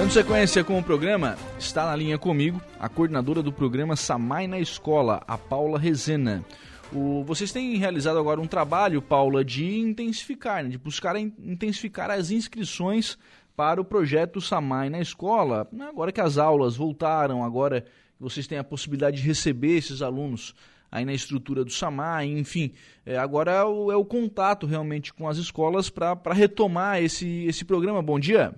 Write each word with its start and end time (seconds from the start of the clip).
Dando 0.00 0.12
sequência 0.12 0.64
com 0.64 0.78
o 0.78 0.82
programa, 0.82 1.36
está 1.58 1.84
na 1.84 1.94
linha 1.94 2.16
comigo 2.16 2.58
a 2.78 2.88
coordenadora 2.88 3.42
do 3.42 3.52
programa 3.52 3.96
Samai 3.96 4.46
na 4.46 4.58
Escola, 4.58 5.22
a 5.28 5.36
Paula 5.36 5.78
Rezena. 5.78 6.42
O, 6.90 7.22
vocês 7.22 7.52
têm 7.52 7.76
realizado 7.76 8.18
agora 8.18 8.40
um 8.40 8.46
trabalho, 8.46 9.02
Paula, 9.02 9.44
de 9.44 9.78
intensificar, 9.78 10.64
né, 10.64 10.70
de 10.70 10.78
buscar 10.78 11.16
intensificar 11.16 12.10
as 12.10 12.30
inscrições 12.30 13.18
para 13.54 13.78
o 13.78 13.84
projeto 13.84 14.40
Samai 14.40 14.88
na 14.88 15.00
Escola. 15.00 15.68
Agora 15.86 16.10
que 16.10 16.20
as 16.22 16.38
aulas 16.38 16.76
voltaram, 16.76 17.44
agora 17.44 17.84
vocês 18.18 18.46
têm 18.46 18.56
a 18.56 18.64
possibilidade 18.64 19.18
de 19.18 19.28
receber 19.28 19.76
esses 19.76 20.00
alunos 20.00 20.54
aí 20.90 21.04
na 21.04 21.12
estrutura 21.12 21.62
do 21.62 21.70
Samai, 21.70 22.26
enfim, 22.26 22.72
é, 23.04 23.18
agora 23.18 23.52
é 23.52 23.64
o, 23.64 23.92
é 23.92 23.96
o, 23.96 24.04
contato 24.06 24.66
realmente 24.66 25.12
com 25.12 25.28
as 25.28 25.36
escolas 25.36 25.90
para 25.90 26.32
retomar 26.32 27.02
esse, 27.02 27.44
esse 27.44 27.66
programa. 27.66 28.00
Bom 28.00 28.18
dia. 28.18 28.54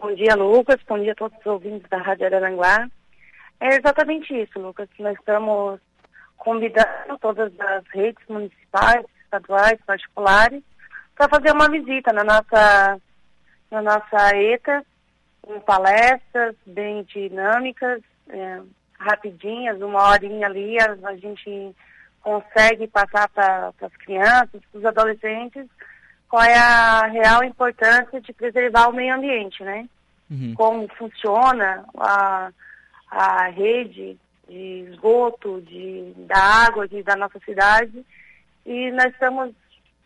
Bom 0.00 0.14
dia, 0.14 0.36
Lucas. 0.36 0.76
Bom 0.86 0.96
dia 1.00 1.10
a 1.10 1.16
todos 1.16 1.36
os 1.40 1.46
ouvintes 1.46 1.88
da 1.90 1.98
Rádio 1.98 2.26
Aranguá. 2.26 2.88
É 3.58 3.74
exatamente 3.74 4.32
isso, 4.32 4.56
Lucas. 4.60 4.88
Nós 4.96 5.18
estamos 5.18 5.80
convidando 6.36 7.18
todas 7.20 7.52
as 7.58 7.84
redes 7.88 8.24
municipais, 8.28 9.04
estaduais, 9.24 9.80
particulares, 9.84 10.62
para 11.16 11.28
fazer 11.28 11.52
uma 11.52 11.68
visita 11.68 12.12
na 12.12 12.22
nossa, 12.22 13.00
na 13.72 13.82
nossa 13.82 14.36
ETA, 14.36 14.86
com 15.42 15.58
palestras 15.60 16.54
bem 16.64 17.02
dinâmicas, 17.02 18.00
é, 18.28 18.60
rapidinhas, 19.00 19.82
uma 19.82 20.10
horinha 20.10 20.46
ali, 20.46 20.80
a, 20.80 20.96
a 21.08 21.16
gente 21.16 21.74
consegue 22.20 22.86
passar 22.86 23.28
para 23.30 23.72
as 23.82 23.96
crianças, 23.96 24.62
para 24.70 24.78
os 24.78 24.84
adolescentes, 24.84 25.66
qual 26.28 26.42
é 26.42 26.56
a 26.56 27.06
real 27.06 27.42
importância 27.42 28.20
de 28.20 28.32
preservar 28.32 28.88
o 28.88 28.92
meio 28.92 29.14
ambiente, 29.14 29.62
né? 29.64 29.88
Uhum. 30.30 30.54
Como 30.54 30.88
funciona 30.96 31.84
a, 31.96 32.50
a 33.10 33.48
rede 33.48 34.18
de 34.48 34.86
esgoto, 34.90 35.60
de, 35.62 36.12
da 36.26 36.38
água 36.38 36.84
aqui 36.84 37.02
da 37.02 37.16
nossa 37.16 37.38
cidade. 37.40 38.04
E 38.66 38.90
nós 38.92 39.12
estamos 39.12 39.54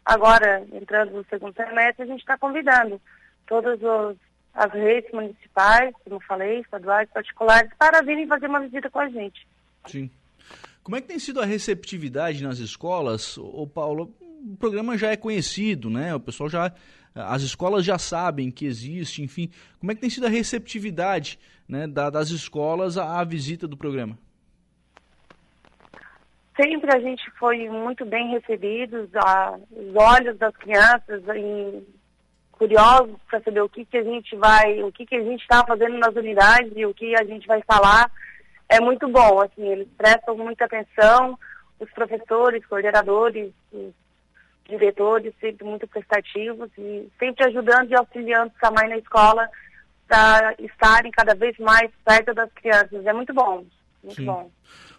agora 0.05 0.65
entrando 0.73 1.13
no 1.13 1.25
segundo 1.25 1.55
semestre, 1.55 2.05
a 2.05 2.07
gente 2.07 2.21
está 2.21 2.37
convidando 2.39 3.01
todas 3.47 3.81
os, 3.83 4.17
as 4.55 4.73
redes 4.73 5.11
municipais, 5.13 5.95
como 6.05 6.21
falei, 6.21 6.61
estaduais, 6.61 7.09
particulares, 7.13 7.71
para 7.79 8.03
virem 8.03 8.27
fazer 8.27 8.47
uma 8.47 8.61
visita 8.61 8.91
com 8.91 9.01
a 9.01 9.09
gente. 9.09 9.47
Sim. 9.87 10.11
Como 10.83 10.97
é 10.97 11.01
que 11.01 11.09
tem 11.09 11.19
sido 11.19 11.41
a 11.41 11.47
receptividade 11.47 12.43
nas 12.43 12.59
escolas, 12.59 13.39
ô 13.39 13.67
Paulo? 13.67 14.13
O 14.43 14.57
programa 14.57 14.99
já 14.99 15.11
é 15.11 15.17
conhecido, 15.17 15.89
né? 15.89 16.15
O 16.15 16.21
pessoal 16.21 16.49
já. 16.49 16.73
As 17.15 17.43
escolas 17.43 17.85
já 17.85 17.99
sabem 17.99 18.51
que 18.51 18.65
existe, 18.65 19.23
enfim. 19.23 19.51
Como 19.79 19.93
é 19.93 19.95
que 19.95 20.01
tem 20.01 20.09
sido 20.09 20.27
a 20.27 20.31
receptividade 20.31 21.39
né, 21.69 21.87
da, 21.87 22.09
das 22.09 22.31
escolas 22.31 22.97
à, 22.97 23.21
à 23.21 23.25
visita 23.25 23.69
do 23.69 23.77
programa? 23.77 24.19
Sempre 26.59 26.95
a 26.95 26.99
gente 26.99 27.23
foi 27.39 27.69
muito 27.69 28.07
bem 28.07 28.31
recebidos, 28.31 29.11
a, 29.15 29.59
os 29.71 29.95
olhos 29.95 30.39
das 30.39 30.57
crianças 30.57 31.23
em, 31.37 31.85
curiosos 32.63 33.17
para 33.29 33.43
saber 33.43 33.61
o 33.61 33.69
que, 33.69 33.85
que 33.85 33.99
a 33.99 34.05
gente 34.05 34.37
vai, 34.37 34.83
o 34.83 34.93
que, 34.93 35.05
que 35.05 35.17
a 35.17 35.23
gente 35.23 35.43
está 35.43 35.65
fazendo 35.67 35.99
nas 35.99 36.15
unidades 36.15 36.73
e 36.77 36.87
o 36.87 36.95
que 36.95 37.15
a 37.17 37.25
gente 37.25 37.47
vai 37.47 37.61
falar. 37.67 38.11
É 38.69 38.81
muito 38.81 39.09
bom, 39.09 39.41
assim, 39.41 39.67
eles 39.67 39.89
prestam 39.99 40.37
muita 40.37 40.67
atenção, 40.67 41.37
os 41.81 41.91
professores, 41.91 42.65
coordenadores, 42.67 43.53
os 43.73 43.93
diretores 44.73 45.35
sempre 45.41 45.65
muito 45.65 45.87
prestativos 45.87 46.71
e 46.79 47.09
sempre 47.19 47.47
ajudando 47.47 47.91
e 47.91 47.95
auxiliando 47.95 48.53
a 48.63 48.71
mãe 48.71 48.89
na 48.89 48.97
escola 48.97 49.49
para 50.09 50.55
estarem 50.59 51.11
cada 51.11 51.35
vez 51.35 51.57
mais 51.59 51.91
perto 52.05 52.35
das 52.35 52.51
crianças. 52.53 53.05
É 53.05 53.13
muito 53.13 53.35
bom, 53.35 53.65
muito 54.03 54.17
Sim. 54.17 54.25
bom. 54.25 54.51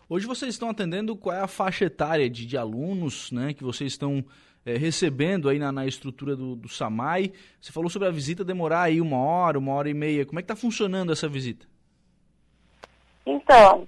Hoje 0.07 0.27
vocês 0.27 0.53
estão 0.53 0.69
atendendo 0.69 1.15
qual 1.15 1.35
é 1.35 1.39
a 1.39 1.47
faixa 1.47 1.85
etária 1.85 2.29
de, 2.29 2.45
de 2.45 2.57
alunos 2.57 3.31
né, 3.31 3.53
que 3.53 3.63
vocês 3.63 3.93
estão 3.93 4.23
é, 4.65 4.77
recebendo 4.77 5.49
aí 5.49 5.57
na, 5.57 5.71
na 5.71 5.87
estrutura 5.87 6.35
do, 6.35 6.55
do, 6.55 6.69
SAMAI? 6.69 7.33
Você 7.59 7.71
falou 7.71 7.89
sobre 7.89 8.07
a 8.07 8.11
visita 8.11 8.43
demorar 8.43 8.83
aí 8.83 9.01
uma 9.01 9.17
hora, 9.17 9.57
uma 9.57 9.73
hora 9.73 9.89
e 9.89 9.93
meia. 9.93 10.25
Como 10.25 10.39
é 10.39 10.41
que 10.41 10.51
está 10.51 10.55
funcionando 10.55 11.11
essa 11.11 11.27
visita? 11.27 11.65
Então, 13.25 13.87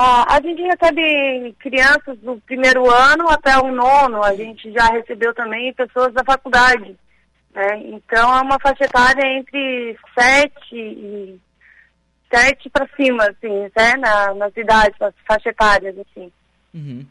a, 0.00 0.36
a 0.36 0.40
gente 0.40 0.62
recebe 0.62 1.52
crianças 1.58 2.16
do 2.20 2.40
primeiro 2.42 2.88
ano 2.88 3.28
até 3.28 3.58
o 3.58 3.72
nono, 3.72 4.22
a 4.22 4.32
gente 4.32 4.70
já 4.72 4.86
recebeu 4.86 5.34
também 5.34 5.74
pessoas 5.74 6.14
da 6.14 6.22
faculdade. 6.22 6.96
Né? 7.52 7.82
Então 7.86 8.36
é 8.36 8.40
uma 8.40 8.60
faixa 8.60 8.84
etária 8.84 9.26
entre 9.26 9.98
sete 10.16 10.76
e 10.76 11.40
sete 12.32 12.70
para 12.70 12.88
cima, 12.94 13.24
assim, 13.24 13.68
né? 13.76 13.96
Na, 13.98 14.34
nas 14.34 14.56
idades, 14.56 14.96
nas 15.00 15.14
faixas 15.26 15.46
etárias, 15.46 15.98
assim. 15.98 16.30
Uhum. 16.72 17.04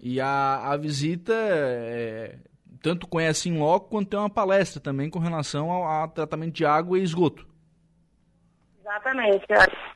E 0.00 0.18
a, 0.18 0.70
a 0.72 0.76
visita 0.78 1.34
é, 1.34 2.36
tanto 2.80 3.06
conhece 3.06 3.50
em 3.50 3.58
loco 3.58 3.90
quanto 3.90 4.08
tem 4.08 4.18
uma 4.18 4.30
palestra 4.30 4.80
também 4.80 5.10
com 5.10 5.18
relação 5.18 5.70
ao, 5.70 5.84
ao 5.84 6.08
tratamento 6.08 6.54
de 6.54 6.64
água 6.64 6.98
e 6.98 7.02
esgoto. 7.02 7.46
Exatamente. 8.80 9.44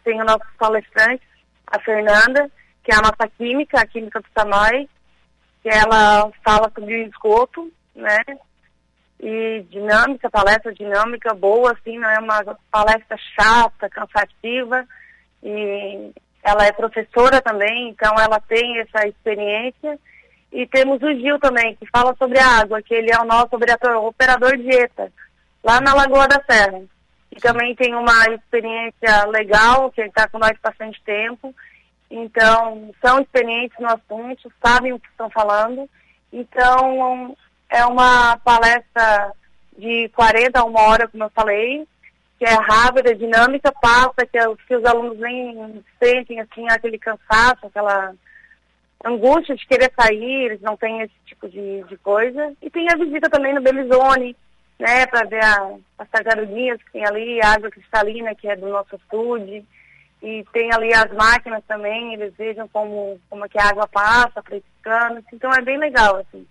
Tem 0.04 0.20
os 0.20 0.26
nossos 0.26 0.56
palestrantes 0.58 1.33
a 1.66 1.78
Fernanda, 1.80 2.50
que 2.82 2.92
é 2.92 2.96
a 2.96 3.00
nossa 3.00 3.28
química, 3.36 3.80
a 3.80 3.86
química 3.86 4.20
do 4.20 4.26
Samai, 4.36 4.88
que 5.62 5.68
ela 5.68 6.30
fala 6.44 6.70
sobre 6.74 6.94
o 6.94 7.06
esgoto, 7.06 7.72
né? 7.94 8.20
E 9.18 9.64
dinâmica, 9.70 10.30
palestra 10.30 10.74
dinâmica 10.74 11.32
boa, 11.32 11.72
assim, 11.72 11.98
não 11.98 12.10
é 12.10 12.18
uma 12.18 12.58
palestra 12.70 13.16
chata, 13.34 13.88
cansativa. 13.88 14.86
E 15.42 16.12
ela 16.42 16.66
é 16.66 16.72
professora 16.72 17.40
também, 17.40 17.88
então 17.88 18.14
ela 18.18 18.38
tem 18.40 18.80
essa 18.80 19.06
experiência. 19.08 19.98
E 20.52 20.66
temos 20.66 21.02
o 21.02 21.12
Gil 21.14 21.38
também, 21.38 21.74
que 21.76 21.86
fala 21.86 22.14
sobre 22.16 22.38
a 22.38 22.60
água, 22.60 22.82
que 22.82 22.94
ele 22.94 23.10
é 23.10 23.18
o 23.18 23.24
nosso 23.24 23.56
operador, 23.56 24.04
operador 24.04 24.56
dieta, 24.56 25.10
lá 25.64 25.80
na 25.80 25.94
Lagoa 25.94 26.28
da 26.28 26.42
Serra 26.48 26.82
e 27.34 27.40
também 27.40 27.74
tem 27.74 27.94
uma 27.94 28.26
experiência 28.32 29.26
legal, 29.26 29.90
que 29.90 30.00
ele 30.00 30.08
está 30.08 30.28
com 30.28 30.38
nós 30.38 30.56
bastante 30.62 31.02
tempo. 31.02 31.52
Então, 32.08 32.94
são 33.04 33.20
experientes 33.20 33.76
no 33.80 33.88
assunto, 33.88 34.52
sabem 34.64 34.92
o 34.92 35.00
que 35.00 35.08
estão 35.08 35.28
falando. 35.30 35.90
Então, 36.32 37.36
é 37.68 37.84
uma 37.86 38.36
palestra 38.38 39.32
de 39.76 40.08
40 40.10 40.60
a 40.60 40.64
uma 40.64 40.80
hora, 40.82 41.08
como 41.08 41.24
eu 41.24 41.30
falei, 41.30 41.84
que 42.38 42.44
é 42.44 42.54
rápida, 42.54 43.16
dinâmica, 43.16 43.72
passa, 43.72 44.24
que, 44.30 44.38
é, 44.38 44.44
que 44.68 44.76
os 44.76 44.84
alunos 44.84 45.18
nem 45.18 45.82
sentem 46.00 46.38
assim, 46.40 46.68
aquele 46.70 46.98
cansaço, 46.98 47.66
aquela 47.66 48.14
angústia 49.04 49.56
de 49.56 49.66
querer 49.66 49.92
sair, 49.98 50.44
eles 50.44 50.60
não 50.60 50.76
têm 50.76 51.00
esse 51.02 51.14
tipo 51.26 51.48
de, 51.48 51.82
de 51.82 51.96
coisa. 51.96 52.52
E 52.62 52.70
tem 52.70 52.86
a 52.88 52.96
visita 52.96 53.28
também 53.28 53.52
no 53.52 53.60
Belizone, 53.60 54.36
né, 54.78 55.06
para 55.06 55.24
ver 55.26 55.44
a, 55.44 55.76
as 55.98 56.08
tartaruguinhas 56.08 56.82
que 56.82 56.92
tem 56.92 57.06
ali, 57.06 57.40
a 57.42 57.52
água 57.52 57.70
cristalina 57.70 58.34
que 58.34 58.48
é 58.48 58.56
do 58.56 58.68
nosso 58.68 58.96
açude, 58.96 59.64
e 60.22 60.44
tem 60.52 60.72
ali 60.72 60.92
as 60.94 61.12
máquinas 61.12 61.62
também, 61.68 62.14
eles 62.14 62.32
vejam 62.36 62.66
como, 62.68 63.20
como 63.28 63.44
é 63.44 63.48
que 63.48 63.58
a 63.58 63.68
água 63.68 63.86
passa 63.86 64.42
canos, 64.82 65.24
então 65.32 65.50
é 65.52 65.62
bem 65.62 65.78
legal, 65.78 66.16
assim. 66.16 66.46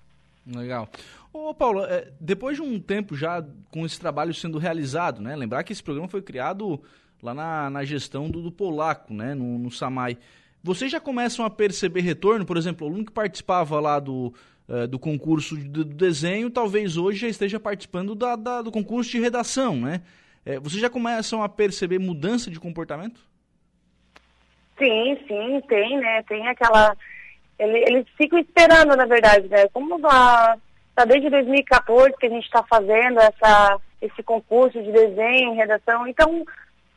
Legal. 0.45 0.87
Ô 1.31 1.53
Paulo, 1.53 1.83
é, 1.85 2.09
depois 2.19 2.57
de 2.57 2.61
um 2.61 2.79
tempo 2.79 3.15
já 3.15 3.43
com 3.71 3.85
esse 3.85 3.99
trabalho 3.99 4.33
sendo 4.33 4.59
realizado, 4.59 5.21
né, 5.21 5.35
lembrar 5.35 5.63
que 5.63 5.73
esse 5.73 5.81
programa 5.81 6.07
foi 6.07 6.21
criado 6.21 6.81
lá 7.21 7.33
na, 7.33 7.69
na 7.69 7.83
gestão 7.83 8.29
do, 8.29 8.41
do 8.41 8.51
Polaco, 8.51 9.13
né, 9.13 9.33
no, 9.33 9.57
no 9.57 9.71
Samai, 9.71 10.17
vocês 10.63 10.91
já 10.91 10.99
começam 10.99 11.43
a 11.43 11.49
perceber 11.49 12.01
retorno, 12.01 12.45
por 12.45 12.55
exemplo, 12.55 12.85
o 12.85 12.89
aluno 12.89 13.05
que 13.05 13.11
participava 13.11 13.79
lá 13.79 13.99
do, 13.99 14.33
uh, 14.67 14.87
do 14.87 14.99
concurso 14.99 15.57
de, 15.57 15.67
do 15.67 15.83
desenho, 15.83 16.49
talvez 16.49 16.97
hoje 16.97 17.19
já 17.19 17.27
esteja 17.27 17.59
participando 17.59 18.15
da, 18.15 18.35
da 18.35 18.61
do 18.61 18.71
concurso 18.71 19.11
de 19.11 19.19
redação, 19.19 19.75
né? 19.75 20.01
É, 20.45 20.59
vocês 20.59 20.81
já 20.81 20.89
começam 20.89 21.41
a 21.41 21.47
perceber 21.47 21.99
mudança 21.99 22.51
de 22.51 22.59
comportamento? 22.59 23.21
Sim, 24.77 25.17
sim, 25.27 25.61
tem, 25.67 25.97
né? 25.97 26.23
Tem 26.23 26.47
aquela. 26.47 26.95
Eles 27.57 28.05
ficam 28.17 28.39
esperando, 28.39 28.95
na 28.95 29.05
verdade, 29.05 29.47
né? 29.47 29.67
Como 29.71 29.95
está 29.95 31.05
desde 31.07 31.29
2014 31.29 32.13
que 32.19 32.25
a 32.25 32.29
gente 32.29 32.43
está 32.43 32.63
fazendo 32.63 33.19
essa, 33.19 33.79
esse 34.01 34.21
concurso 34.23 34.81
de 34.81 34.91
desenho, 34.91 35.53
redação, 35.53 36.07
então 36.07 36.43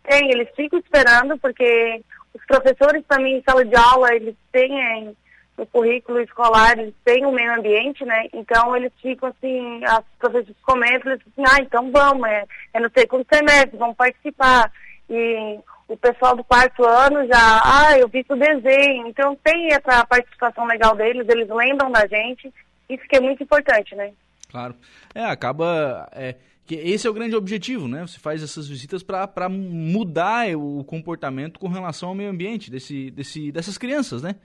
tem, 0.03 0.31
eles 0.31 0.49
ficam 0.57 0.79
esperando, 0.79 1.39
porque 1.39 2.03
os 2.35 2.45
professores 2.47 3.05
também 3.09 3.39
em 3.39 3.43
sala 3.43 3.65
de 3.65 3.77
aula, 3.77 4.15
eles 4.15 4.35
têm 4.53 5.17
no 5.57 5.67
currículo 5.67 6.21
escolar, 6.21 6.77
têm 7.05 7.25
o 7.25 7.33
meio 7.33 7.55
ambiente, 7.55 8.05
né? 8.05 8.29
Então 8.33 8.77
eles 8.77 8.93
ficam 9.01 9.31
assim, 9.31 9.85
as 9.85 10.05
professores 10.19 10.57
comentam, 10.63 11.13
eles 11.13 11.25
assim, 11.27 11.45
ah, 11.49 11.63
então 11.63 11.91
vamos, 11.91 12.29
é, 12.29 12.45
é 12.75 12.81
no 12.81 12.91
segundo 12.95 13.27
semestre, 13.33 13.77
vamos 13.77 13.97
participar. 13.97 14.71
E 15.09 15.59
o 15.89 15.97
pessoal 15.97 16.37
do 16.37 16.45
quarto 16.45 16.85
ano 16.85 17.27
já, 17.27 17.61
ah, 17.65 17.99
eu 17.99 18.09
vi 18.09 18.25
o 18.29 18.37
desenho. 18.37 19.07
Então 19.07 19.37
tem 19.43 19.69
essa 19.73 20.05
participação 20.07 20.67
legal 20.67 20.95
deles, 20.95 21.27
eles 21.29 21.49
lembram 21.49 21.91
da 21.91 22.07
gente, 22.07 22.53
isso 22.89 23.05
que 23.09 23.17
é 23.17 23.21
muito 23.21 23.43
importante, 23.43 23.95
né? 23.95 24.13
Claro. 24.51 24.75
É, 25.15 25.25
acaba 25.25 26.09
é, 26.13 26.37
que 26.67 26.75
esse 26.75 27.07
é 27.07 27.11
o 27.11 27.15
grande 27.15 27.35
objetivo, 27.35 27.89
né? 27.89 28.07
Você 28.07 28.19
faz 28.19 28.43
essas 28.43 28.69
visitas 28.69 29.03
para 29.03 29.49
mudar 29.49 30.55
o 30.57 30.85
comportamento 30.85 31.59
com 31.59 31.69
relação 31.69 32.11
ao 32.11 32.15
meio 32.15 32.31
ambiente 32.31 32.71
desse, 32.71 33.11
desse, 33.11 33.53
dessas 33.53 33.79
crianças, 33.79 34.23
né? 34.23 34.37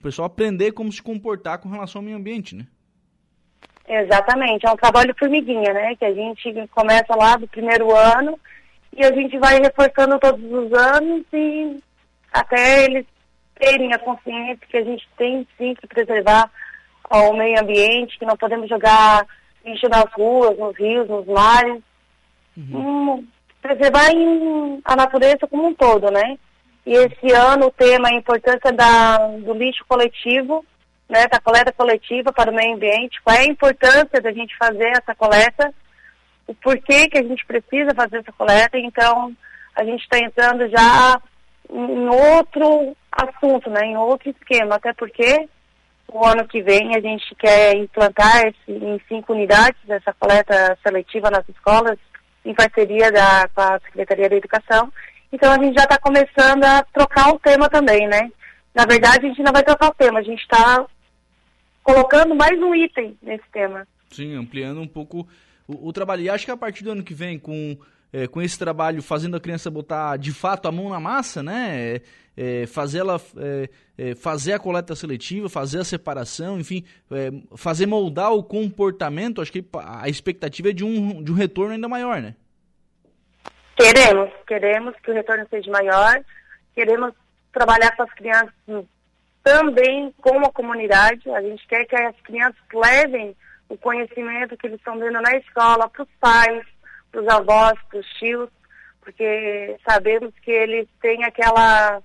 O 0.00 0.02
pessoal 0.02 0.26
aprender 0.26 0.72
como 0.72 0.90
se 0.90 1.02
comportar 1.02 1.58
com 1.58 1.68
relação 1.68 2.00
ao 2.00 2.04
meio 2.04 2.16
ambiente, 2.16 2.56
né? 2.56 2.66
Exatamente, 3.86 4.66
é 4.66 4.70
um 4.70 4.76
trabalho 4.76 5.14
formiguinha, 5.18 5.74
né? 5.74 5.94
Que 5.94 6.06
a 6.06 6.14
gente 6.14 6.68
começa 6.68 7.14
lá 7.14 7.36
do 7.36 7.46
primeiro 7.46 7.94
ano 7.94 8.38
e 8.96 9.04
a 9.04 9.12
gente 9.12 9.36
vai 9.38 9.60
reforçando 9.60 10.18
todos 10.18 10.42
os 10.42 10.72
anos 10.72 11.22
e 11.32 11.76
até 12.32 12.84
eles 12.84 13.04
terem 13.56 13.92
a 13.92 13.98
consciência 13.98 14.66
que 14.70 14.76
a 14.78 14.84
gente 14.84 15.06
tem 15.18 15.46
sim 15.58 15.74
que 15.74 15.86
preservar 15.86 16.50
o 17.10 17.32
meio 17.34 17.60
ambiente, 17.60 18.18
que 18.18 18.24
não 18.24 18.36
podemos 18.36 18.70
jogar 18.70 19.26
lixo 19.66 19.86
nas 19.90 20.10
ruas, 20.14 20.56
nos 20.56 20.74
rios, 20.78 21.08
nos 21.08 21.26
mares. 21.26 21.82
Uhum. 22.56 23.16
Um, 23.18 23.26
preservar 23.60 24.06
a 24.84 24.96
natureza 24.96 25.46
como 25.46 25.66
um 25.66 25.74
todo, 25.74 26.10
né? 26.10 26.38
E 26.90 26.94
esse 26.94 27.32
ano 27.32 27.68
o 27.68 27.70
tema 27.70 28.08
é 28.08 28.14
a 28.14 28.16
importância 28.16 28.72
da, 28.72 29.16
do 29.18 29.54
lixo 29.54 29.84
coletivo, 29.86 30.66
né, 31.08 31.28
da 31.28 31.38
coleta 31.38 31.70
coletiva 31.70 32.32
para 32.32 32.50
o 32.50 32.54
meio 32.54 32.74
ambiente, 32.74 33.22
qual 33.22 33.36
é 33.36 33.42
a 33.42 33.46
importância 33.46 34.20
da 34.20 34.32
gente 34.32 34.56
fazer 34.56 34.88
essa 34.88 35.14
coleta, 35.14 35.72
o 36.48 36.54
porquê 36.56 37.08
que 37.08 37.18
a 37.18 37.22
gente 37.22 37.46
precisa 37.46 37.94
fazer 37.94 38.16
essa 38.16 38.32
coleta, 38.32 38.76
então 38.76 39.32
a 39.76 39.84
gente 39.84 40.02
está 40.02 40.18
entrando 40.18 40.68
já 40.68 41.22
em 41.72 42.08
outro 42.08 42.96
assunto, 43.12 43.70
né, 43.70 43.86
em 43.86 43.96
outro 43.96 44.28
esquema, 44.28 44.74
até 44.74 44.92
porque 44.92 45.48
o 46.08 46.26
ano 46.26 46.44
que 46.48 46.60
vem 46.60 46.96
a 46.96 47.00
gente 47.00 47.36
quer 47.36 47.76
implantar 47.76 48.48
esse, 48.48 48.72
em 48.84 49.00
cinco 49.08 49.32
unidades 49.32 49.78
essa 49.88 50.12
coleta 50.18 50.76
seletiva 50.82 51.30
nas 51.30 51.48
escolas, 51.48 51.96
em 52.44 52.52
parceria 52.52 53.12
da, 53.12 53.48
com 53.54 53.60
a 53.60 53.78
Secretaria 53.78 54.28
da 54.28 54.34
Educação. 54.34 54.92
Então 55.32 55.52
a 55.52 55.62
gente 55.62 55.76
já 55.76 55.84
está 55.84 55.98
começando 55.98 56.64
a 56.64 56.82
trocar 56.84 57.32
o 57.32 57.38
tema 57.38 57.68
também, 57.68 58.06
né? 58.08 58.30
Na 58.74 58.84
verdade, 58.84 59.26
a 59.26 59.28
gente 59.28 59.42
não 59.42 59.52
vai 59.52 59.62
trocar 59.62 59.88
o 59.88 59.94
tema, 59.94 60.20
a 60.20 60.22
gente 60.22 60.40
está 60.40 60.86
colocando 61.82 62.34
mais 62.34 62.60
um 62.60 62.74
item 62.74 63.16
nesse 63.22 63.44
tema. 63.52 63.86
Sim, 64.10 64.34
ampliando 64.34 64.80
um 64.80 64.88
pouco 64.88 65.28
o, 65.66 65.88
o 65.88 65.92
trabalho. 65.92 66.22
E 66.22 66.30
acho 66.30 66.44
que 66.44 66.50
a 66.50 66.56
partir 66.56 66.84
do 66.84 66.92
ano 66.92 67.02
que 67.02 67.14
vem, 67.14 67.38
com 67.38 67.76
é, 68.12 68.26
com 68.26 68.42
esse 68.42 68.58
trabalho, 68.58 69.02
fazendo 69.02 69.36
a 69.36 69.40
criança 69.40 69.70
botar 69.70 70.16
de 70.16 70.32
fato 70.32 70.66
a 70.66 70.72
mão 70.72 70.88
na 70.88 71.00
massa, 71.00 71.42
né? 71.42 71.78
É, 71.78 72.02
é, 72.36 72.66
fazer, 72.66 72.98
ela, 72.98 73.20
é, 73.36 73.68
é, 73.98 74.14
fazer 74.14 74.52
a 74.52 74.58
coleta 74.58 74.94
seletiva, 74.96 75.48
fazer 75.48 75.80
a 75.80 75.84
separação, 75.84 76.58
enfim, 76.58 76.84
é, 77.10 77.30
fazer 77.56 77.86
moldar 77.86 78.32
o 78.32 78.42
comportamento, 78.42 79.40
acho 79.40 79.52
que 79.52 79.64
a 79.74 80.08
expectativa 80.08 80.70
é 80.70 80.72
de 80.72 80.84
um, 80.84 81.22
de 81.22 81.30
um 81.30 81.34
retorno 81.34 81.74
ainda 81.74 81.88
maior, 81.88 82.20
né? 82.20 82.34
Queremos, 83.80 84.30
queremos 84.46 84.94
que 85.02 85.10
o 85.10 85.14
retorno 85.14 85.46
seja 85.48 85.70
maior, 85.70 86.20
queremos 86.74 87.14
trabalhar 87.52 87.96
com 87.96 88.02
as 88.02 88.12
crianças 88.12 88.52
também 89.42 90.14
com 90.20 90.38
a 90.40 90.52
comunidade, 90.52 91.30
a 91.30 91.40
gente 91.40 91.66
quer 91.66 91.84
que 91.86 91.96
as 91.96 92.16
crianças 92.20 92.60
levem 92.72 93.34
o 93.68 93.76
conhecimento 93.76 94.56
que 94.56 94.66
eles 94.66 94.78
estão 94.78 94.98
vendo 94.98 95.20
na 95.20 95.36
escola 95.36 95.88
para 95.88 96.02
os 96.02 96.08
pais, 96.20 96.66
para 97.10 97.22
os 97.22 97.28
avós, 97.28 97.78
para 97.88 98.00
os 98.00 98.06
tios, 98.18 98.50
porque 99.00 99.76
sabemos 99.88 100.32
que 100.42 100.50
eles 100.50 100.86
têm 101.00 101.24
aquela 101.24 102.02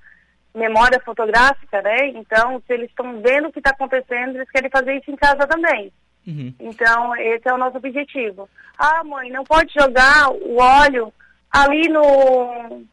memória 0.53 0.99
fotográfica, 1.01 1.81
né? 1.81 2.07
Então, 2.07 2.61
se 2.65 2.73
eles 2.73 2.89
estão 2.89 3.21
vendo 3.21 3.49
o 3.49 3.51
que 3.51 3.59
está 3.59 3.71
acontecendo, 3.71 4.35
eles 4.35 4.49
querem 4.49 4.69
fazer 4.69 4.95
isso 4.95 5.11
em 5.11 5.15
casa 5.15 5.45
também. 5.45 5.91
Uhum. 6.25 6.53
Então, 6.59 7.15
esse 7.17 7.47
é 7.47 7.53
o 7.53 7.57
nosso 7.57 7.77
objetivo. 7.77 8.49
Ah, 8.77 9.03
mãe, 9.03 9.29
não 9.29 9.43
pode 9.43 9.73
jogar 9.73 10.29
o 10.31 10.57
óleo 10.57 11.13
ali 11.55 11.87
no, 11.87 12.85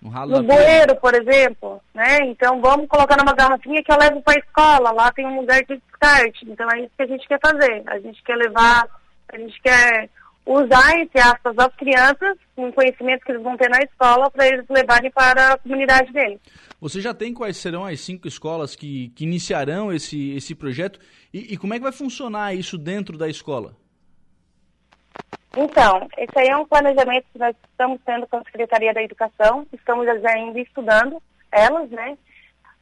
no 0.00 0.42
bueiro, 0.42 0.96
por 0.96 1.14
exemplo, 1.14 1.80
né? 1.94 2.18
Então, 2.22 2.60
vamos 2.60 2.88
colocar 2.88 3.16
numa 3.18 3.34
garrafinha 3.34 3.82
que 3.82 3.92
eu 3.92 3.98
levo 3.98 4.22
para 4.22 4.34
a 4.34 4.38
escola. 4.38 4.90
Lá 4.90 5.12
tem 5.12 5.26
um 5.26 5.40
lugar 5.40 5.62
de 5.64 5.76
descarte. 5.76 6.46
Então, 6.48 6.66
é 6.70 6.80
isso 6.80 6.92
que 6.96 7.02
a 7.02 7.06
gente 7.06 7.28
quer 7.28 7.38
fazer. 7.40 7.82
A 7.86 7.98
gente 7.98 8.22
quer 8.22 8.36
levar, 8.36 8.88
a 9.30 9.38
gente 9.38 9.60
quer 9.60 10.08
usar, 10.46 10.98
entre 10.98 11.20
aspas, 11.20 11.54
as 11.58 11.74
crianças, 11.76 12.38
com 12.56 12.72
conhecimento 12.72 13.24
que 13.24 13.32
eles 13.32 13.42
vão 13.42 13.56
ter 13.56 13.68
na 13.68 13.80
escola, 13.80 14.30
para 14.30 14.46
eles 14.46 14.64
levarem 14.68 15.10
para 15.10 15.52
a 15.52 15.58
comunidade 15.58 16.10
deles. 16.12 16.40
Você 16.80 17.00
já 17.00 17.14
tem 17.14 17.32
quais 17.32 17.56
serão 17.56 17.84
as 17.84 18.00
cinco 18.00 18.28
escolas 18.28 18.74
que, 18.76 19.08
que 19.10 19.24
iniciarão 19.24 19.92
esse, 19.92 20.32
esse 20.32 20.54
projeto? 20.54 20.98
E, 21.32 21.54
e 21.54 21.56
como 21.56 21.74
é 21.74 21.78
que 21.78 21.82
vai 21.82 21.92
funcionar 21.92 22.54
isso 22.54 22.78
dentro 22.78 23.16
da 23.16 23.28
escola? 23.28 23.74
Então, 25.56 26.08
esse 26.18 26.38
aí 26.38 26.48
é 26.48 26.56
um 26.56 26.66
planejamento 26.66 27.26
que 27.32 27.38
nós 27.38 27.54
estamos 27.70 28.00
tendo 28.04 28.26
com 28.26 28.38
a 28.38 28.44
Secretaria 28.44 28.92
da 28.92 29.02
Educação, 29.02 29.66
estamos 29.72 30.06
ainda 30.08 30.60
estudando 30.60 31.22
elas, 31.50 31.88
né? 31.90 32.18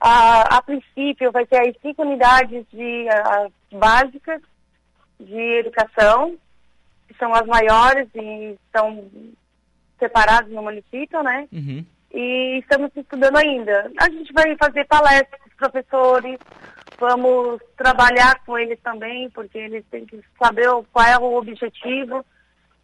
A, 0.01 0.57
a 0.57 0.63
princípio 0.63 1.31
vai 1.31 1.47
ter 1.47 1.61
as 1.61 1.77
cinco 1.81 2.03
unidades 2.03 2.67
de 2.73 3.09
a, 3.09 3.47
básicas 3.73 4.41
de 5.21 5.59
educação, 5.59 6.37
que 7.07 7.15
são 7.19 7.33
as 7.35 7.47
maiores 7.47 8.09
e 8.15 8.59
estão 8.67 9.09
separadas 9.99 10.51
no 10.51 10.63
município, 10.63 11.23
né? 11.23 11.47
Uhum. 11.53 11.85
E 12.13 12.59
estamos 12.59 12.91
estudando 12.97 13.37
ainda. 13.37 13.91
A 13.99 14.11
gente 14.11 14.33
vai 14.33 14.57
fazer 14.57 14.85
palestras 14.87 15.41
com 15.41 15.49
os 15.49 15.55
professores, 15.55 16.39
vamos 16.99 17.61
trabalhar 17.77 18.41
com 18.45 18.59
eles 18.59 18.79
também, 18.83 19.31
porque 19.31 19.59
eles 19.59 19.85
têm 19.91 20.05
que 20.05 20.21
saber 20.39 20.69
qual 20.93 21.07
é 21.07 21.19
o 21.19 21.37
objetivo. 21.37 22.25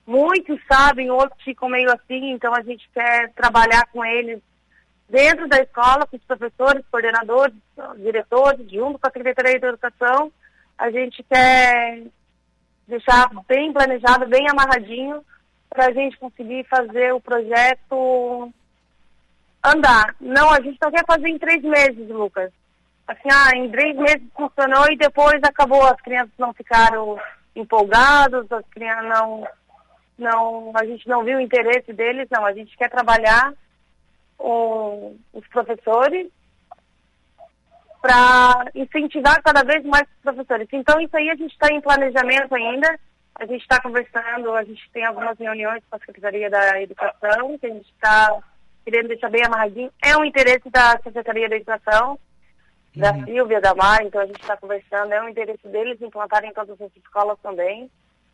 Muitos 0.09 0.59
sabem, 0.67 1.11
outros 1.11 1.43
ficam 1.43 1.69
meio 1.69 1.93
assim, 1.93 2.31
então 2.31 2.55
a 2.55 2.63
gente 2.63 2.89
quer 2.95 3.31
trabalhar 3.35 3.87
com 3.93 4.03
eles 4.03 4.41
dentro 5.07 5.47
da 5.47 5.59
escola, 5.59 6.07
com 6.07 6.17
os 6.17 6.25
professores, 6.25 6.83
coordenadores, 6.91 7.55
diretores, 7.99 8.71
junto 8.71 8.99
com 8.99 9.07
a 9.07 9.11
Secretaria 9.11 9.61
de 9.61 9.67
Educação. 9.67 10.33
A 10.79 10.91
gente 10.91 11.23
quer 11.25 12.05
deixar 12.87 13.29
bem 13.47 13.71
planejado, 13.71 14.27
bem 14.27 14.49
amarradinho, 14.49 15.23
para 15.69 15.89
a 15.89 15.93
gente 15.93 16.17
conseguir 16.17 16.65
fazer 16.65 17.13
o 17.13 17.21
projeto 17.21 18.51
andar. 19.63 20.17
Não, 20.19 20.51
a 20.51 20.61
gente 20.63 20.79
não 20.81 20.91
quer 20.91 21.05
fazer 21.07 21.29
em 21.29 21.39
três 21.39 21.63
meses, 21.63 22.09
Lucas. 22.09 22.51
Assim, 23.07 23.29
ah, 23.31 23.55
em 23.55 23.71
três 23.71 23.95
meses 23.95 24.23
funcionou 24.35 24.91
e 24.91 24.97
depois 24.97 25.39
acabou. 25.43 25.85
As 25.85 26.01
crianças 26.01 26.33
não 26.39 26.55
ficaram 26.55 27.21
empolgadas, 27.55 28.51
as 28.51 28.65
crianças 28.71 29.05
não, 29.05 29.47
não, 30.19 30.73
a 30.75 30.85
gente 30.85 31.07
não 31.09 31.23
viu 31.25 31.39
o 31.39 31.41
interesse 31.41 31.93
deles, 31.93 32.29
não. 32.31 32.45
A 32.45 32.53
gente 32.53 32.77
quer 32.77 32.91
trabalhar 32.91 33.53
com 34.37 35.17
os 35.33 35.47
professores 35.49 36.29
para 38.01 38.71
incentivar 38.75 39.43
cada 39.43 39.63
vez 39.63 39.85
mais 39.85 40.05
os 40.05 40.23
professores. 40.23 40.69
Então, 40.73 41.01
isso 41.01 41.17
aí 41.17 41.31
a 41.31 41.35
gente 41.35 41.53
está 41.53 41.69
em 41.73 41.81
planejamento 41.81 42.55
ainda. 42.55 42.99
A 43.35 43.47
gente 43.47 43.63
está 43.63 43.81
conversando, 43.81 44.53
a 44.53 44.65
gente 44.65 44.91
tem 44.91 45.05
algumas 45.05 45.39
reuniões 45.39 45.83
com 45.89 45.97
a 45.97 46.01
Secretaria 46.01 46.51
da 46.51 46.83
Educação, 46.83 47.57
que 47.59 47.67
a 47.67 47.71
gente 47.71 47.89
está 47.91 48.37
querendo 48.85 49.09
deixar 49.09 49.31
bem 49.31 49.45
amarradinho. 49.45 49.93
É 50.03 50.17
um 50.17 50.25
interesse 50.25 50.69
da 50.71 50.99
Secretaria 51.03 51.49
da 51.49 51.57
Educação, 51.57 52.19
uhum. 52.97 53.01
da 53.01 53.15
Silvia, 53.25 53.61
da 53.61 53.75
Mar, 53.75 54.03
então 54.03 54.21
a 54.21 54.27
gente 54.27 54.41
está 54.41 54.57
conversando. 54.57 55.13
É 55.13 55.23
um 55.23 55.29
interesse 55.29 55.69
deles 55.69 56.03
implantarem 56.03 56.51
em 56.51 56.55
todas 56.55 56.81
as 56.81 56.91
escolas 56.97 57.39
também. 57.41 57.89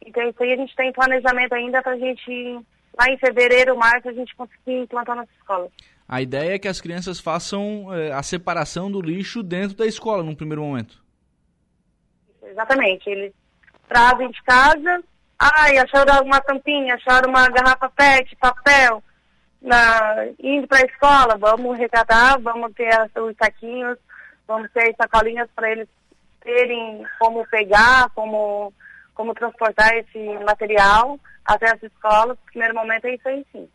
Então, 0.04 0.22
isso 0.28 0.42
aí 0.42 0.52
a 0.52 0.56
gente 0.56 0.76
tem 0.76 0.92
planejamento 0.92 1.54
ainda 1.54 1.82
para 1.82 1.92
a 1.92 1.98
gente, 1.98 2.60
lá 2.98 3.08
em 3.08 3.18
fevereiro, 3.18 3.76
março, 3.76 4.08
a 4.08 4.12
gente 4.12 4.34
conseguir 4.36 4.82
implantar 4.82 5.16
nas 5.16 5.28
escolas. 5.30 5.70
A 6.06 6.20
ideia 6.20 6.54
é 6.54 6.58
que 6.58 6.68
as 6.68 6.80
crianças 6.80 7.18
façam 7.18 7.92
é, 7.94 8.12
a 8.12 8.22
separação 8.22 8.90
do 8.90 9.00
lixo 9.00 9.42
dentro 9.42 9.76
da 9.76 9.86
escola, 9.86 10.22
num 10.22 10.34
primeiro 10.34 10.62
momento. 10.62 11.02
Exatamente. 12.42 13.08
Eles 13.08 13.32
trazem 13.88 14.30
de 14.30 14.42
casa, 14.42 15.02
ai, 15.38 15.78
acharam 15.78 16.24
uma 16.24 16.40
tampinha, 16.40 16.94
acharam 16.94 17.30
uma 17.30 17.48
garrafa 17.48 17.88
PET, 17.88 18.36
papel, 18.36 19.02
na, 19.62 20.26
indo 20.38 20.68
para 20.68 20.78
a 20.78 20.86
escola, 20.86 21.38
vamos 21.38 21.78
resgatar, 21.78 22.38
vamos 22.38 22.72
ter 22.74 22.90
os 23.18 23.34
saquinhos, 23.36 23.98
vamos 24.46 24.70
ter 24.72 24.90
as 24.90 24.96
sacolinhas 24.96 25.48
para 25.56 25.72
eles 25.72 25.88
terem 26.42 27.02
como 27.18 27.46
pegar, 27.48 28.10
como, 28.14 28.72
como 29.14 29.34
transportar 29.34 29.94
esse 29.94 30.18
material 30.44 31.18
até 31.44 31.70
as 31.70 31.82
escolas. 31.82 32.36
No 32.38 32.44
primeiro 32.46 32.74
momento 32.74 33.06
é 33.06 33.14
isso 33.14 33.28
aí 33.28 33.46
sim. 33.52 33.68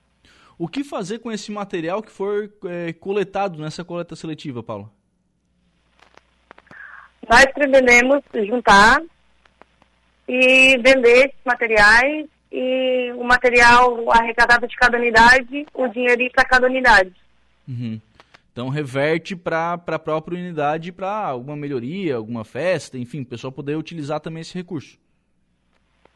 O 0.58 0.68
que 0.68 0.84
fazer 0.84 1.20
com 1.20 1.32
esse 1.32 1.52
material 1.52 2.04
que 2.04 2.12
for 2.12 2.52
é, 2.66 2.92
coletado 2.94 3.58
nessa 3.60 3.84
coleta 3.84 4.16
seletiva, 4.16 4.62
Paula? 4.62 4.92
Nós 7.30 7.46
pretendemos 7.54 8.22
juntar 8.46 9.02
e 10.28 10.78
vender 10.78 11.28
esses 11.28 11.40
materiais 11.46 12.28
e 12.52 13.12
o 13.16 13.24
material 13.24 14.12
arrecadado 14.12 14.68
de 14.68 14.76
cada 14.76 14.98
unidade, 14.98 15.66
o 15.74 15.88
dinheiro 15.88 16.22
ir 16.22 16.32
para 16.32 16.44
cada 16.44 16.68
unidade. 16.68 17.14
Uhum. 17.68 18.02
Então 18.52 18.68
reverte 18.68 19.36
para 19.36 19.74
a 19.74 20.00
própria 20.00 20.38
unidade 20.38 20.92
para 20.92 21.10
alguma 21.10 21.56
melhoria, 21.56 22.16
alguma 22.16 22.44
festa, 22.44 22.98
enfim, 22.98 23.22
o 23.22 23.26
pessoal 23.26 23.52
poder 23.52 23.78
utilizar 23.78 24.20
também 24.20 24.42
esse 24.42 24.54
recurso. 24.54 24.98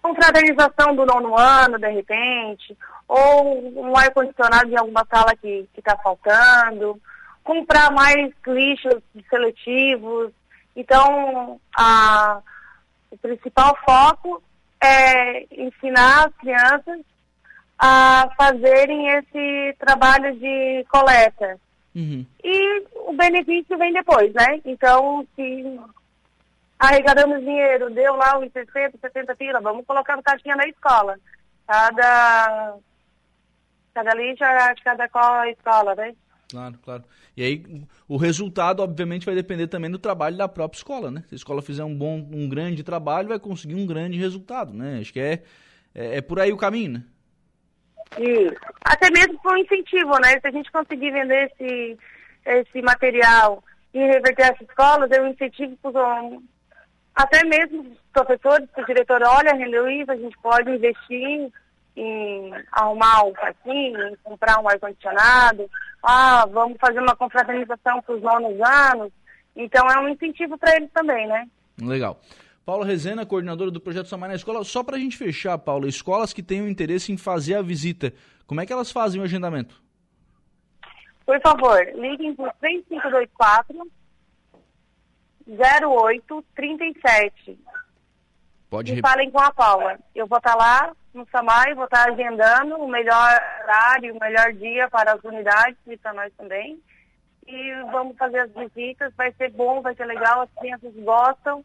Confraternização 0.04 0.94
do 0.94 1.06
nono 1.06 1.36
ano, 1.40 1.80
de 1.80 1.90
repente, 1.90 2.78
ou 3.08 3.82
um 3.82 3.98
ar-condicionado 3.98 4.70
em 4.70 4.78
alguma 4.78 5.08
sala 5.10 5.34
que 5.38 5.68
está 5.78 5.98
faltando, 5.98 7.02
comprar 7.42 7.90
mais 7.90 8.32
lixos 8.46 9.02
seletivos. 9.30 10.32
Então, 10.76 11.60
a, 11.78 12.42
o 13.10 13.18
principal 13.18 13.78
foco 13.86 14.44
é 14.84 15.46
ensinar 15.52 16.28
as 16.28 16.36
crianças 16.36 17.00
a 17.80 18.30
fazerem 18.38 19.08
esse 19.08 19.76
trabalho 19.80 20.38
de 20.38 20.86
coleta. 20.90 21.58
Uhum. 21.96 22.26
E 22.44 22.84
o 23.08 23.14
benefício 23.14 23.78
vem 23.78 23.94
depois, 23.94 24.34
né? 24.34 24.60
Então, 24.66 25.26
se 25.36 25.80
arrecadamos 26.84 27.40
dinheiro, 27.40 27.90
deu 27.90 28.16
lá 28.16 28.38
os 28.38 28.52
60, 28.52 28.98
70 29.00 29.36
pila, 29.36 29.62
vamos 29.62 29.86
colocar 29.86 30.18
no 30.18 30.24
caixinha 30.24 30.56
na 30.56 30.68
escola. 30.68 31.18
Cada, 31.66 32.76
cada 33.94 34.14
lixo 34.14 34.44
é 34.44 34.74
de 34.74 34.84
cada 34.84 35.08
qual 35.08 35.46
escola, 35.46 35.96
né? 35.96 36.14
Claro, 36.52 36.78
claro. 36.84 37.04
E 37.36 37.44
aí 37.44 37.64
o 38.08 38.18
resultado, 38.18 38.84
obviamente, 38.84 39.26
vai 39.26 39.34
depender 39.34 39.68
também 39.68 39.90
do 39.90 39.98
trabalho 39.98 40.36
da 40.36 40.48
própria 40.48 40.78
escola, 40.78 41.10
né? 41.10 41.24
Se 41.28 41.36
a 41.36 41.38
escola 41.38 41.62
fizer 41.62 41.86
um 41.86 41.96
bom, 41.96 42.18
um 42.32 42.50
grande 42.50 42.84
trabalho, 42.84 43.30
vai 43.30 43.40
conseguir 43.40 43.76
um 43.76 43.88
grande 43.88 44.18
resultado, 44.18 44.74
né? 44.74 45.00
Acho 45.00 45.14
que 45.14 45.20
é, 45.20 45.42
é, 45.96 46.18
é 46.18 46.22
por 46.22 46.40
aí 46.40 46.52
o 46.52 46.58
caminho, 46.58 46.92
né? 46.92 47.04
Isso. 48.20 48.56
Até 48.84 49.10
mesmo 49.10 49.42
por 49.42 49.54
um 49.54 49.58
incentivo, 49.58 50.20
né? 50.20 50.40
Se 50.40 50.48
a 50.48 50.52
gente 50.52 50.72
conseguir 50.72 51.12
vender 51.12 51.50
esse, 51.52 51.98
esse 52.46 52.82
material 52.82 53.64
e 53.94 54.00
reverter 54.00 54.52
as 54.52 54.62
escolas, 54.62 55.10
é 55.12 55.22
um 55.22 55.30
incentivo 55.30 55.76
para 55.78 55.92
até 57.16 57.44
mesmo 57.44 57.82
os 57.82 57.98
professores, 58.12 58.68
o 58.76 58.86
diretor, 58.86 59.22
olha, 59.24 59.54
Luiz, 59.82 60.08
a 60.10 60.16
gente 60.16 60.38
pode 60.40 60.70
investir 60.72 61.52
em 61.96 62.54
arrumar 62.72 63.24
um 63.24 63.34
parquinho, 63.34 64.08
em 64.08 64.16
comprar 64.24 64.60
um 64.60 64.68
ar-condicionado, 64.68 65.70
ah, 66.02 66.46
vamos 66.52 66.78
fazer 66.80 67.00
uma 67.00 67.16
confraternização 67.16 68.02
para 68.02 68.16
os 68.16 68.22
nonos 68.22 68.60
anos. 68.62 69.12
Então 69.56 69.88
é 69.88 70.00
um 70.00 70.10
incentivo 70.10 70.58
para 70.58 70.76
eles 70.76 70.90
também, 70.92 71.28
né? 71.28 71.48
Legal. 71.80 72.20
Paula 72.66 72.86
Rezena, 72.86 73.26
coordenadora 73.26 73.70
do 73.70 73.80
projeto 73.80 74.08
Samar 74.08 74.30
na 74.30 74.36
Escola. 74.36 74.64
Só 74.64 74.84
para 74.84 74.96
a 74.96 75.00
gente 75.00 75.18
fechar, 75.18 75.58
Paula, 75.58 75.88
escolas 75.88 76.34
que 76.34 76.42
tenham 76.42 76.68
interesse 76.68 77.12
em 77.12 77.18
fazer 77.18 77.56
a 77.56 77.62
visita, 77.62 78.14
como 78.48 78.62
é 78.62 78.66
que 78.66 78.74
elas 78.74 78.92
fazem 78.92 79.22
o 79.22 79.24
agendamento? 79.24 79.82
Por 81.26 81.40
favor, 81.42 81.80
liguem 81.94 82.34
por 82.36 82.52
3524 82.60 83.88
0837. 85.58 87.60
Pode 88.70 88.94
E 88.94 89.02
falem 89.02 89.30
com 89.30 89.40
a 89.40 89.52
Paula. 89.52 90.00
Eu 90.16 90.26
vou 90.26 90.38
estar 90.38 90.56
lá 90.56 90.94
no 91.14 91.28
SAMAI, 91.30 91.76
vou 91.76 91.86
estar 91.86 92.10
agendando 92.10 92.76
o 92.78 92.88
melhor 92.88 93.40
horário, 93.64 94.16
o 94.16 94.20
melhor 94.20 94.52
dia 94.54 94.90
para 94.90 95.14
as 95.14 95.24
unidades 95.24 95.78
e 95.86 95.96
para 95.96 96.14
nós 96.14 96.34
também. 96.34 96.82
E 97.46 97.74
vamos 97.92 98.18
fazer 98.18 98.40
as 98.40 98.52
visitas, 98.52 99.14
vai 99.16 99.32
ser 99.34 99.52
bom, 99.52 99.82
vai 99.82 99.94
ser 99.96 100.06
legal, 100.06 100.42
as 100.42 100.50
crianças 100.60 100.94
gostam, 100.96 101.64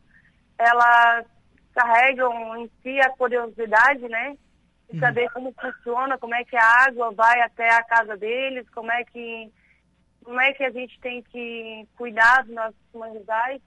elas 0.59 1.25
carregam 1.75 2.57
em 2.57 2.71
si 2.83 3.01
a 3.01 3.11
curiosidade, 3.11 4.07
né? 4.09 4.37
De 4.91 4.97
uhum. 4.97 5.01
saber 5.01 5.31
como 5.31 5.55
funciona, 5.59 6.19
como 6.19 6.35
é 6.35 6.45
que 6.45 6.57
a 6.57 6.85
água 6.87 7.13
vai 7.13 7.41
até 7.41 7.71
a 7.71 7.83
casa 7.85 8.17
deles, 8.17 8.69
como 8.71 8.91
é 8.91 9.05
que 9.05 9.51
como 10.25 10.41
é 10.43 10.53
que 10.53 10.63
a 10.63 10.71
gente 10.71 11.01
tem 11.01 11.23
que 11.23 11.89
cuidar 11.97 12.45
dos 12.45 12.55
nossos 12.55 12.77
manguezais. 12.93 13.63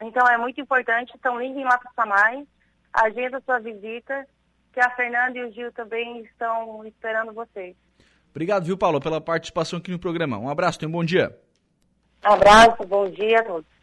Então 0.00 0.26
é 0.28 0.38
muito 0.38 0.60
importante, 0.60 1.12
então 1.14 1.40
liguem 1.40 1.64
lá 1.64 1.76
para 1.78 1.90
o 1.90 1.94
SAMAI, 1.94 2.46
agenda 2.92 3.42
sua 3.44 3.58
visita, 3.58 4.26
que 4.72 4.80
a 4.80 4.90
Fernanda 4.90 5.38
e 5.38 5.44
o 5.44 5.52
Gil 5.52 5.72
também 5.72 6.20
estão 6.22 6.84
esperando 6.86 7.32
vocês. 7.32 7.76
Obrigado, 8.30 8.64
viu, 8.64 8.78
Paulo, 8.78 9.00
pela 9.00 9.20
participação 9.20 9.78
aqui 9.78 9.90
no 9.90 9.98
programa. 9.98 10.38
Um 10.38 10.48
abraço, 10.48 10.78
tenha 10.78 10.88
um 10.88 10.92
bom 10.92 11.04
dia. 11.04 11.36
Um 12.24 12.32
abraço, 12.32 12.86
bom 12.86 13.10
dia 13.10 13.40
a 13.40 13.44
todos. 13.44 13.79